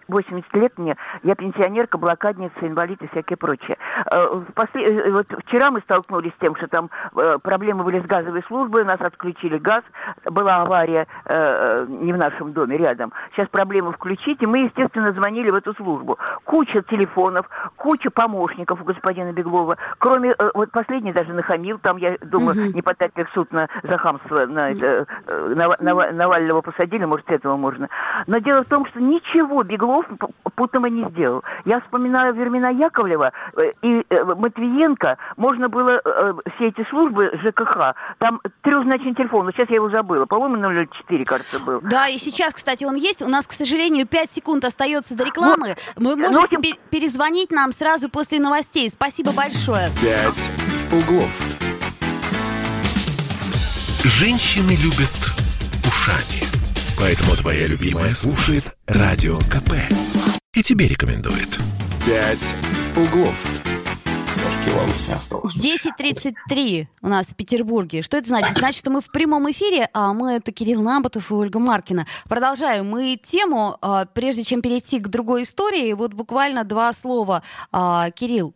[0.07, 3.77] 80 лет мне, я пенсионерка, блокадница, инвалид и всякие прочее.
[4.11, 4.85] Э, после...
[4.85, 8.85] Э, вот вчера мы столкнулись с тем, что там э, проблемы были с газовой службой,
[8.85, 9.83] нас отключили газ,
[10.25, 11.07] была авария
[11.87, 13.11] не в нашем доме, рядом.
[13.33, 16.17] Сейчас проблему включить, и мы, естественно, звонили в эту службу.
[16.43, 22.51] Куча телефонов, куча помощников у господина Беглова, кроме, вот последний даже нахамил, там, я думаю,
[22.51, 22.75] угу.
[22.75, 25.05] не подать в суд на, за хамство на это,
[25.57, 27.89] Навального посадили, может, этого можно.
[28.27, 31.43] Но дело в том, что ничего Беглов слов Путова не сделал.
[31.65, 35.17] Я вспоминаю времена Яковлева э, и э, Матвиенко.
[35.37, 37.95] Можно было э, все эти службы ЖКХ.
[38.17, 39.45] Там трехзначный телефон.
[39.45, 40.25] Но сейчас я его забыла.
[40.25, 41.79] По-моему, 004, кажется, был.
[41.81, 43.21] Да, и сейчас, кстати, он есть.
[43.21, 45.75] У нас, к сожалению, 5 секунд остается до рекламы.
[45.95, 46.03] Вот.
[46.03, 48.89] Вы можете ну, перезвонить нам сразу после новостей.
[48.89, 49.89] Спасибо большое.
[50.01, 50.51] «Пять
[50.91, 51.57] углов».
[54.03, 55.11] Женщины любят
[55.85, 56.36] ушами.
[56.99, 59.73] Поэтому твоя любимая слушает Радио КП.
[60.55, 61.59] И тебе рекомендует.
[62.05, 62.55] «Пять
[62.95, 63.45] углов».
[64.67, 68.01] 10.33 у нас в Петербурге.
[68.01, 68.57] Что это значит?
[68.57, 72.05] Значит, что мы в прямом эфире, а мы это Кирилл Намбатов и Ольга Маркина.
[72.27, 72.89] Продолжаем.
[72.89, 77.43] Мы тему, а, прежде чем перейти к другой истории, вот буквально два слова.
[77.71, 78.53] А, Кирилл,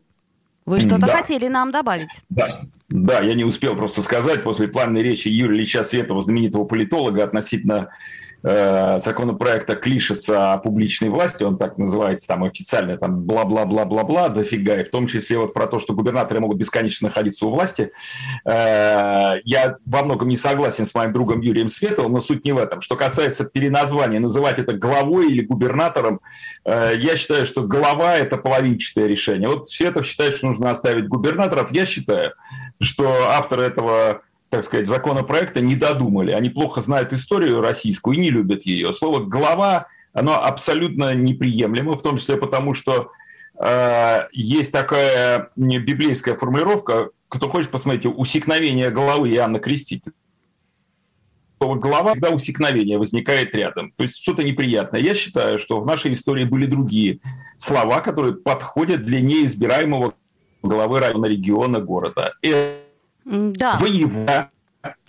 [0.66, 1.08] вы что-то да.
[1.08, 2.10] хотели нам добавить?
[2.30, 2.62] Да.
[2.90, 7.90] Да, я не успел просто сказать после пламенной речи Юрия Ильича Светова, знаменитого политолога, относительно
[8.44, 14.90] законопроекта Клишеса о публичной власти, он так называется там официально, там бла-бла-бла-бла-бла, дофига, и в
[14.90, 17.92] том числе вот про то, что губернаторы могут бесконечно находиться у власти.
[18.46, 22.58] Э, я во многом не согласен с моим другом Юрием Световым, но суть не в
[22.58, 22.82] этом.
[22.82, 26.22] Что касается переназвания, называть это главой или губернатором,
[26.66, 29.50] э, я считаю, что глава– это половинчатое решение.
[29.50, 31.72] Вот Светов считает, что нужно оставить губернаторов.
[31.72, 32.34] Я считаю,
[32.80, 36.34] что авторы этого так сказать, законопроекта не додумали.
[36.34, 38.92] Они плохо знают историю российскую и не любят ее.
[38.92, 43.12] Слово «глава» оно абсолютно неприемлемо, в том числе потому, что
[43.58, 50.12] э, есть такая библейская формулировка, кто хочет, посмотрите, усекновение головы Иоанна Крестителя
[51.62, 53.94] голова, когда усекновение возникает рядом.
[53.96, 55.00] То есть что-то неприятное.
[55.00, 57.20] Я считаю, что в нашей истории были другие
[57.58, 60.16] слова, которые подходят для неизбираемого
[60.64, 62.34] главы района, региона, города.
[62.42, 62.81] И
[63.26, 63.78] да.
[63.78, 64.50] Воевода.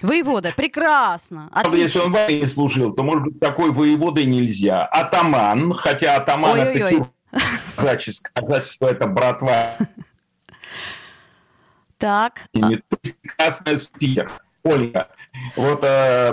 [0.03, 1.49] Воевода, прекрасно.
[1.53, 1.77] Отлично.
[1.77, 4.85] Если он в армии служил, то, может быть, такой воеводой нельзя.
[4.85, 6.77] Атаман, хотя атаман Ой-ой-ой.
[6.77, 7.09] это тюрьма.
[7.77, 9.77] Сказать, что это братва.
[11.97, 12.43] Так.
[13.37, 14.31] Красная Питер.
[14.65, 15.09] Ольга,
[15.57, 16.33] вот э,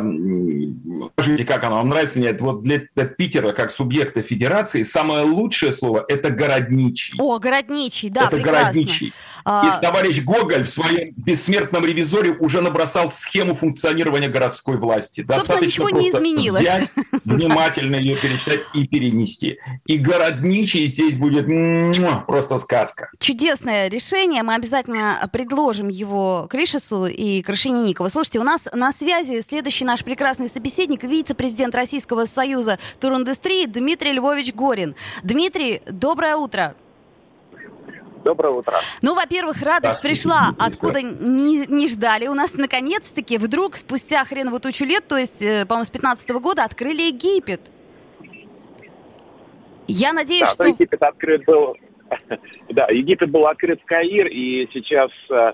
[1.18, 2.20] скажите, как оно вам нравится?
[2.20, 7.16] Нет, вот для, для Питера как субъекта федерации самое лучшее слово– это городничий.
[7.20, 8.62] О, городничий, да, Это прекрасно.
[8.62, 9.14] городничий.
[9.46, 9.80] А...
[9.80, 15.22] И товарищ Гоголь в своем бессмертном ревизоре уже набросал схему функционирования городской власти.
[15.22, 16.62] Собственно, Достаточно ничего не изменилось.
[16.62, 16.90] Взять,
[17.26, 19.60] внимательно ее перечитать и перенести.
[19.86, 21.48] И городничий здесь будет
[22.28, 23.10] просто сказка.
[23.20, 24.44] Чудесное решение.
[24.44, 28.10] Мы обязательно предложим его Кришесу и Крашенинникову.
[28.10, 34.54] Слушайте, у нас на связи следующий наш прекрасный собеседник, вице-президент Российского союза туриндустрии Дмитрий Львович
[34.54, 34.94] Горин.
[35.24, 36.76] Дмитрий, доброе утро.
[38.26, 38.74] Доброе утро.
[39.02, 42.28] Ну, во-первых, радость пришла, откуда не, не ждали.
[42.28, 46.42] У нас наконец-таки вдруг спустя хреновую тучу лет, то есть, э, по-моему, с 15 -го
[46.42, 47.62] года открыли Египет.
[49.88, 50.68] Я надеюсь, да, что...
[50.68, 51.78] Египет открыт был...
[52.70, 55.54] да, Египет был открыт в Каир, и сейчас э,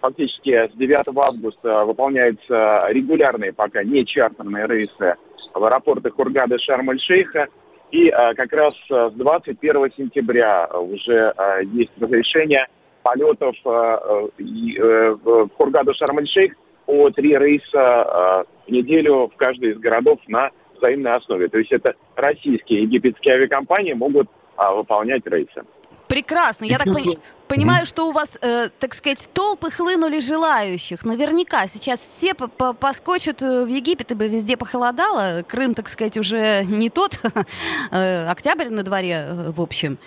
[0.00, 5.16] фактически с 9 августа выполняются регулярные, пока не чартерные рейсы
[5.54, 7.48] в аэропорты Хургада Шарм-эль-Шейха.
[7.90, 11.34] И а, как раз а, с 21 сентября уже
[11.72, 12.66] есть разрешение
[13.02, 16.54] полетов в Хургаду Шарм-эль-Шейх
[16.86, 21.48] по три рейса в неделю в каждый из городов на взаимной основе.
[21.48, 25.62] То есть это российские египетские авиакомпании могут выполнять рейсы.
[26.12, 26.66] Прекрасно.
[26.66, 31.06] Я так пони- понимаю, что у вас, э, так сказать, толпы хлынули желающих.
[31.06, 35.42] Наверняка сейчас все поскочат э, в Египет, ибо везде похолодало.
[35.48, 37.18] Крым, так сказать, уже не тот.
[37.90, 39.98] Э, октябрь на дворе, э, в общем.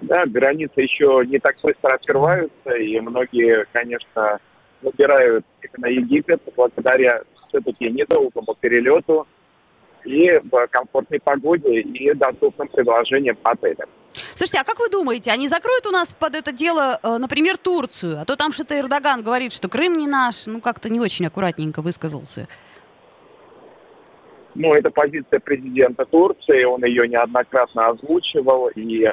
[0.00, 4.38] Да, границы еще не так быстро открываются, и многие, конечно,
[4.80, 9.26] выбирают именно Египет благодаря все-таки недолгому перелету,
[10.04, 13.88] и в комфортной погоде и доступным предложениям по отелям.
[14.34, 18.20] Слушайте, а как вы думаете, они закроют у нас под это дело, э, например, Турцию?
[18.20, 21.82] А то там что-то Эрдоган говорит, что Крым не наш, ну как-то не очень аккуратненько
[21.82, 22.48] высказался.
[24.54, 29.06] Ну, это позиция президента Турции, он ее неоднократно озвучивал, и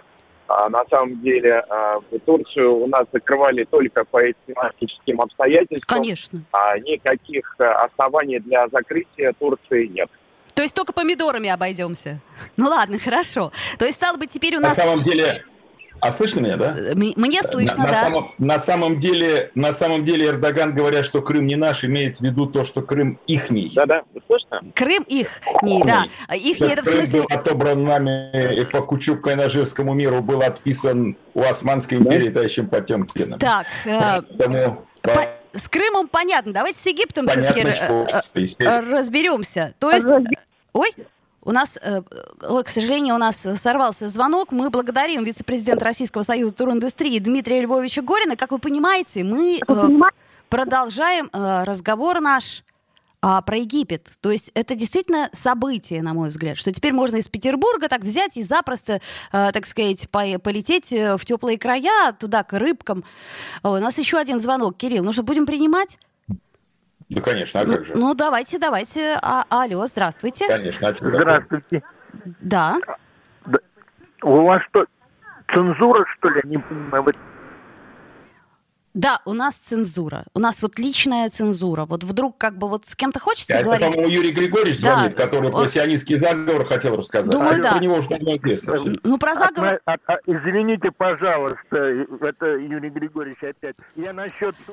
[0.47, 6.01] а, на самом деле а, Турцию у нас закрывали только по климатическим обстоятельствам.
[6.01, 6.39] Конечно.
[6.51, 10.09] А никаких а, оснований для закрытия Турции нет.
[10.57, 12.17] То есть только помидорами обойдемся.
[12.57, 13.51] Ну ладно, хорошо.
[13.77, 14.75] То есть, стало быть, теперь у нас...
[14.75, 15.43] На самом деле,
[15.99, 16.75] а слышно меня, да?
[16.95, 17.91] Мне слышно, на, да.
[17.91, 22.17] На самом, на, самом деле, на самом деле Эрдоган, говоря, что Крым не наш, имеет
[22.17, 23.71] в виду то, что Крым ихний.
[23.75, 24.63] Да-да, слышно?
[24.73, 25.29] Крым их,
[25.61, 26.05] не, да.
[26.35, 27.19] Ихний это в смысле...
[27.21, 32.33] был отобран нами по Кучук-Кайнажирскому миру, был отписан у Османской империи да?
[32.33, 33.37] товарищем Потемкиным.
[33.37, 34.87] Так, э, Поэтому...
[35.03, 36.53] По с Крымом понятно.
[36.53, 37.63] Давайте с Египтом все-таки
[38.59, 39.73] разберемся.
[39.79, 40.07] То есть
[40.73, 40.93] Ой,
[41.41, 44.51] у нас, э, к сожалению, у нас сорвался звонок.
[44.51, 48.35] Мы благодарим вице-президента Российского союза туриндустрии Дмитрия Львовича Горина.
[48.35, 49.87] Как вы понимаете, мы э,
[50.49, 52.63] продолжаем э, разговор наш
[53.21, 54.09] а, про Египет.
[54.21, 58.37] То есть это действительно событие, на мой взгляд, что теперь можно из Петербурга так взять
[58.37, 59.01] и запросто,
[59.31, 63.03] э, так сказать, по полететь в теплые края, туда к рыбкам.
[63.63, 64.77] У нас еще один звонок.
[64.77, 65.97] Кирилл, ну что, будем принимать?
[67.09, 67.95] Ну, конечно, а как же?
[67.95, 69.17] Ну, давайте, давайте.
[69.21, 70.47] А, алло, здравствуйте.
[70.47, 70.89] Конечно.
[70.89, 71.83] А здравствуйте.
[72.41, 72.79] Да.
[73.45, 73.59] да.
[74.23, 74.85] У вас что,
[75.53, 76.41] цензура, что ли?
[76.45, 77.05] Не понимаю.
[78.97, 80.25] Да, у нас цензура.
[80.33, 81.85] У нас вот личная цензура.
[81.85, 83.85] Вот вдруг как бы вот с кем-то хочется а говорить.
[83.85, 84.95] Это, по-моему, Юрий Григорьевич да.
[84.95, 85.61] звонит, который Он...
[85.61, 87.31] про сионистский заговор хотел рассказать.
[87.31, 87.71] Думаю, а да.
[87.73, 88.95] про него уже давно известно все.
[89.03, 89.79] Ну, про заговор...
[89.85, 91.77] А, а, извините, пожалуйста,
[92.21, 93.75] это Юрий Григорьевич опять.
[93.95, 94.71] Я насчет а,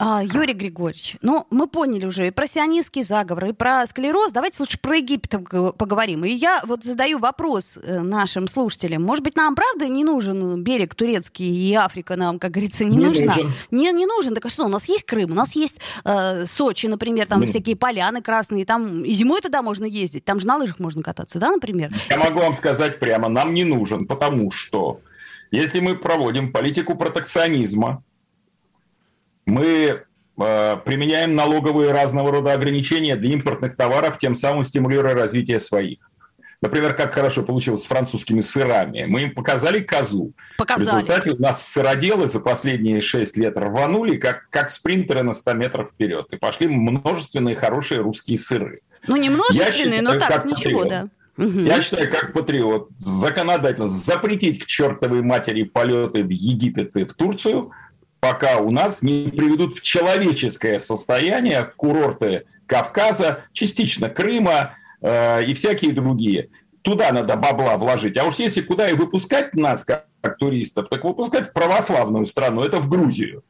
[0.00, 4.32] Юрий Григорьевич, ну, мы поняли уже и про сионистский заговор, и про склероз.
[4.32, 5.30] Давайте лучше про Египет
[5.76, 6.24] поговорим.
[6.24, 9.02] И я вот задаю вопрос э, нашим слушателям.
[9.02, 13.04] Может быть, нам, правда, не нужен берег турецкий, и Африка нам, как говорится, не, не
[13.04, 13.34] нужна?
[13.34, 13.52] Нужен.
[13.70, 14.34] Не, не нужен.
[14.34, 17.46] Так а что, у нас есть Крым, у нас есть э, Сочи, например, там mm.
[17.48, 21.38] всякие поляны красные, там и зимой туда можно ездить, там же на лыжах можно кататься,
[21.38, 21.92] да, например?
[22.08, 25.00] Я могу вам сказать прямо, нам не нужен, потому что
[25.50, 28.02] если мы проводим политику протекционизма,
[29.50, 30.02] мы
[30.38, 36.10] э, применяем налоговые разного рода ограничения для импортных товаров, тем самым стимулируя развитие своих.
[36.62, 39.04] Например, как хорошо получилось с французскими сырами.
[39.04, 40.32] Мы им показали козу.
[40.58, 40.88] Показали.
[40.88, 45.54] В результате у нас сыроделы за последние 6 лет рванули, как, как спринтеры на 100
[45.54, 46.26] метров вперед.
[46.30, 48.80] И пошли множественные хорошие русские сыры.
[49.06, 50.88] Ну, не множественные, считаю, но так, ничего, патриот.
[50.88, 51.08] да.
[51.38, 51.64] Мгм.
[51.64, 57.70] Я считаю, как патриот, законодательно запретить к чертовой матери полеты в Египет и в Турцию,
[58.20, 65.92] пока у нас не приведут в человеческое состояние курорты Кавказа, частично Крыма э, и всякие
[65.92, 66.50] другие.
[66.82, 68.16] Туда надо бабла вложить.
[68.16, 72.62] А уж если куда и выпускать нас, как, как туристов, так выпускать в православную страну,
[72.62, 73.42] это в Грузию.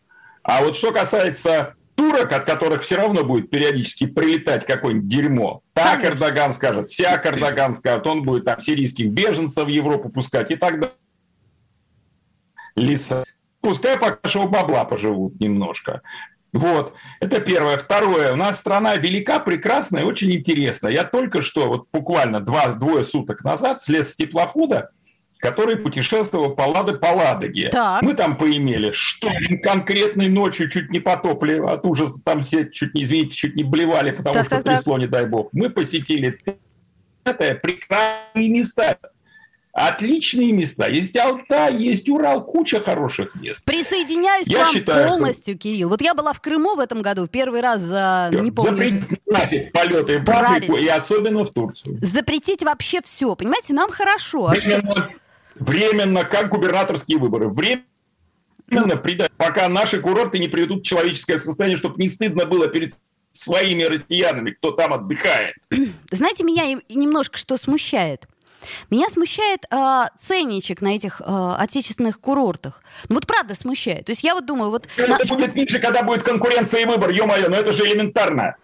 [0.42, 6.04] А вот что касается турок, от которых все равно будет периодически прилетать какое-нибудь дерьмо, так.
[6.04, 10.80] Эрдоган скажет, сяк Эрдоган скажет, он будет там сирийских беженцев в Европу пускать и так
[10.80, 10.96] далее.
[12.74, 13.24] Лиса.
[13.60, 16.02] Пускай пока что бабла поживут немножко.
[16.52, 17.76] Вот, это первое.
[17.78, 20.92] Второе, у нас страна велика, прекрасная, очень интересная.
[20.92, 24.90] Я только что, вот буквально два, двое суток назад слез с теплохода,
[25.38, 27.68] который путешествовал по, Лады, по Ладоге.
[27.68, 28.02] Так.
[28.02, 33.04] Мы там поимели шторм конкретной ночью, чуть не потопли от ужаса, там все чуть не,
[33.04, 34.74] извините, чуть не блевали, потому Так, что так, так.
[34.74, 35.50] трясло, не дай бог.
[35.52, 36.36] Мы посетили
[37.24, 38.98] это прекрасные места.
[39.72, 40.88] Отличные места.
[40.88, 43.64] Есть Алтай, есть Урал, куча хороших мест.
[43.64, 45.88] Присоединяюсь Я к вам считаю, что- полностью, Кирилл.
[45.88, 49.20] Вот я была в Крыму в этом году в первый раз за, не помню, Запретить
[49.26, 51.98] нафиг полеты в Африку, и особенно в Турцию.
[52.02, 53.36] запретить вообще все.
[53.36, 54.48] Понимаете, нам хорошо.
[54.48, 55.10] А что- Временно,
[55.54, 57.48] временно, как губернаторские выборы.
[57.48, 62.94] Временно придать, пока наши курорты не приведут в человеческое состояние, чтобы не стыдно было перед
[63.32, 65.54] своими россиянами, кто там отдыхает.
[66.10, 68.26] Знаете, меня немножко что смущает?
[68.90, 72.82] Меня смущает а, ценничек на этих а, отечественных курортах.
[73.08, 74.06] Ну вот правда смущает.
[74.06, 74.88] То есть я вот думаю, вот...
[74.96, 78.56] на- Это будет ниже, когда будет конкуренция и выбор, ё-моё, но это же элементарно.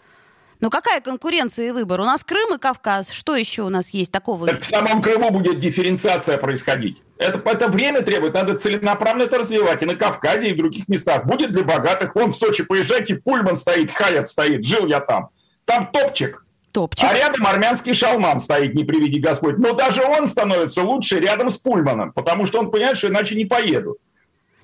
[0.59, 2.01] Ну какая конкуренция и выбор?
[2.01, 3.11] У нас Крым и Кавказ.
[3.11, 4.47] Что еще у нас есть такого?
[4.47, 7.03] Так в самом Крыму будет дифференциация происходить.
[7.19, 9.83] Это, это время требует, надо целенаправленно это развивать.
[9.83, 11.27] И на Кавказе, и в других местах.
[11.27, 12.15] Будет для богатых.
[12.15, 15.29] Вон в Сочи поезжайте, Пульман стоит, Хаят стоит, жил я там.
[15.67, 16.43] Там топчик.
[16.77, 17.09] Топчик.
[17.09, 19.57] А рядом армянский шалман стоит, не приведи Господь.
[19.57, 23.47] Но даже он становится лучше рядом с Пульманом, потому что он понимает, что иначе не
[23.47, 23.97] поеду.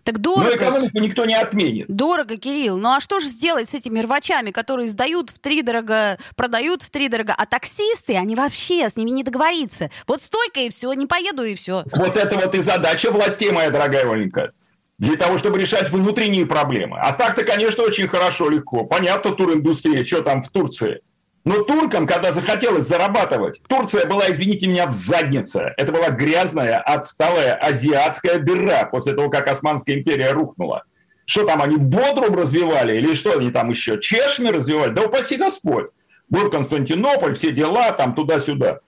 [0.04, 0.50] Так Но дорого.
[0.50, 0.56] ж.
[0.56, 1.86] экономику никто не отменит.
[1.88, 2.76] Дорого, Кирилл.
[2.76, 6.90] Ну а что же сделать с этими рвачами, которые сдают в три дорого, продают в
[6.90, 9.90] три дорого, а таксисты, они вообще с ними не договориться.
[10.06, 11.84] Вот столько и все, не поеду и все.
[11.92, 14.52] Вот это вот и задача властей, моя дорогая Оленька.
[14.98, 16.98] Для того, чтобы решать внутренние проблемы.
[17.00, 18.84] А так-то, конечно, очень хорошо, легко.
[18.84, 21.00] Понятно, туриндустрия, что там в Турции.
[21.44, 25.74] Но туркам, когда захотелось зарабатывать, Турция была, извините меня, в заднице.
[25.76, 30.84] Это была грязная, отсталая азиатская дыра после того, как Османская империя рухнула.
[31.24, 33.98] Что там, они Бодрум развивали или что они там еще?
[34.00, 34.92] Чешми развивали?
[34.92, 35.86] Да упаси Господь.
[36.30, 38.80] Вот Константинополь, все дела там туда-сюда.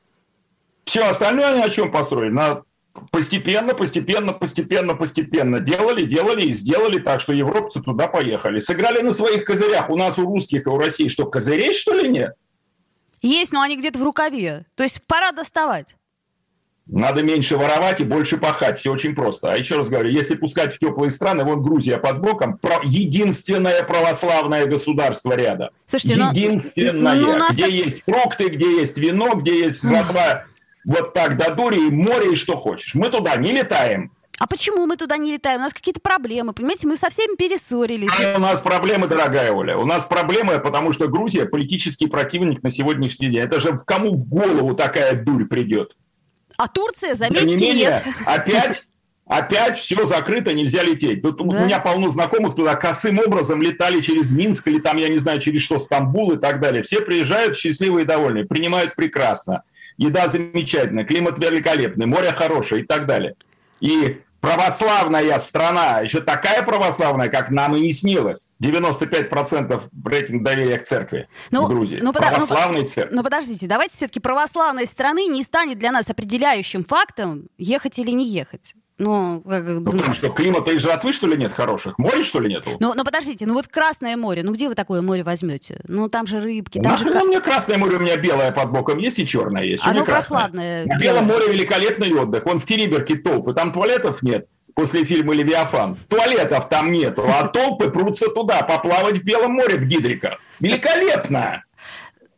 [0.84, 2.30] Все остальное они на чем построили?
[2.30, 2.62] На
[3.10, 8.60] постепенно, постепенно, постепенно, постепенно делали, делали и сделали так, что европцы туда поехали.
[8.60, 9.90] Сыграли на своих козырях.
[9.90, 12.34] У нас, у русских и у России что, козырей, что ли, нет?
[13.24, 14.66] Есть, но они где-то в рукаве.
[14.74, 15.88] То есть пора доставать.
[16.86, 18.78] Надо меньше воровать и больше пахать.
[18.78, 19.50] Все очень просто.
[19.50, 23.82] А еще раз говорю, если пускать в теплые страны, вон Грузия под боком, про- единственное
[23.84, 25.70] православное государство рядом.
[25.86, 27.14] Слушайте, ну- Единственное.
[27.14, 30.44] ну, у нас где так- есть фрукты, где есть вино, где есть жратва.
[30.84, 32.94] Вот так до дури, и море, и что хочешь.
[32.94, 34.12] Мы туда не летаем.
[34.38, 35.60] А почему мы туда не летаем?
[35.60, 36.88] У нас какие-то проблемы, понимаете?
[36.88, 38.10] Мы со всеми перессорились.
[38.18, 39.76] А у нас проблемы, дорогая Оля.
[39.76, 43.42] У нас проблемы, потому что Грузия политический противник на сегодняшний день.
[43.42, 45.96] Это же кому в голову такая дурь придет?
[46.56, 48.04] А Турция, Тем не заметьте, менее, нет.
[48.26, 48.84] опять,
[49.26, 51.22] опять все закрыто, нельзя лететь.
[51.22, 51.42] Тут Да.
[51.42, 55.40] У меня полно знакомых туда косым образом летали через Минск или там, я не знаю,
[55.40, 56.82] через что, Стамбул и так далее.
[56.82, 59.62] Все приезжают счастливые и довольные, принимают прекрасно.
[59.96, 63.34] Еда замечательная, климат великолепный, море хорошее и так далее.
[63.80, 68.50] И православная страна, еще такая православная, как нам и не снилось.
[68.62, 71.98] 95% рейтинг доверия к церкви Ну, в Грузии.
[72.00, 73.14] ну, ну, Православной церкви.
[73.14, 78.26] Но подождите, давайте все-таки православной страны не станет для нас определяющим фактом, ехать или не
[78.28, 78.74] ехать.
[78.96, 81.98] Ну, как- Ну, потому что климата и жратвы, что ли, нет хороших?
[81.98, 82.70] Море, что ли, нету?
[82.78, 85.80] ну, ну, подождите, ну вот Красное море, ну где вы такое море возьмете?
[85.88, 87.04] Ну там же рыбки, там же...
[87.04, 89.84] Нахрена ка- мне Красное море, у меня белое под боком есть и черное есть.
[89.84, 91.00] Оно прохладное, На белое.
[91.00, 92.44] Белом море великолепный отдых.
[92.46, 93.52] Вон в Териберке толпы.
[93.52, 95.96] Там туалетов нет после фильма «Левиафан».
[96.08, 100.38] Туалетов там нету, а толпы прутся туда, поплавать в Белом море в гидриках.
[100.60, 101.63] Великолепно!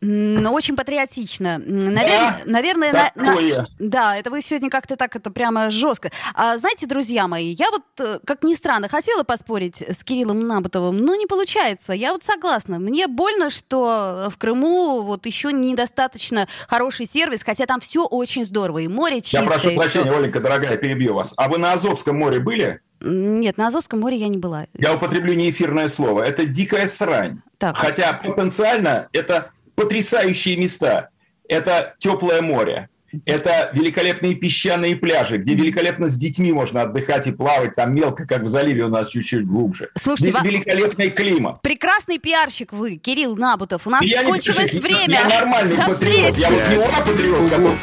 [0.08, 1.58] Ну, очень патриотично.
[1.58, 2.06] Навер...
[2.06, 2.40] Да?
[2.44, 3.10] Наверное, на...
[3.10, 3.56] Такое.
[3.56, 6.10] на- да, это вы сегодня как-то так это прямо жестко.
[6.34, 10.98] А, знаете, друзья мои, я вот, э, как ни странно, хотела поспорить с Кириллом Набутовым,
[10.98, 11.92] но не получается.
[11.92, 12.78] Я вот согласна.
[12.78, 18.78] Мне больно, что в Крыму вот еще недостаточно хороший сервис, хотя там все очень здорово.
[18.78, 19.42] И море чистое.
[19.42, 20.18] Я прошу прощения, всё.
[20.18, 21.34] Оленька, дорогая, перебью вас.
[21.36, 22.80] А вы на Азовском море были?
[23.00, 24.66] Нет, на Азовском море я не была.
[24.74, 26.22] Я употреблю неэфирное слово.
[26.22, 27.42] Это дикая срань.
[27.58, 27.76] Так.
[27.76, 31.10] Хотя потенциально это потрясающие места.
[31.48, 32.88] Это теплое море.
[33.24, 37.74] Это великолепные песчаные пляжи, где великолепно с детьми можно отдыхать и плавать.
[37.76, 39.90] Там мелко, как в заливе у нас чуть-чуть глубже.
[39.96, 41.62] Слушайте, ва- Великолепный климат.
[41.62, 43.86] Прекрасный пиарщик вы, Кирилл Набутов.
[43.86, 45.20] У нас Я не кончилось пишу, время.
[45.22, 46.34] Я нормальный До патриот.
[46.34, 46.40] встречи.
[46.40, 47.80] Я вот не ура патриот.